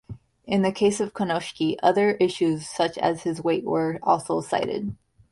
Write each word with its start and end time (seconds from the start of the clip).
In 0.47 0.63
the 0.63 0.71
case 0.71 0.99
of 0.99 1.13
Konishiki, 1.13 1.75
other 1.83 2.13
issues 2.13 2.67
such 2.67 2.97
as 2.97 3.21
his 3.21 3.43
weight 3.43 3.65
were 3.65 3.99
also 4.01 4.41
cited. 4.41 4.95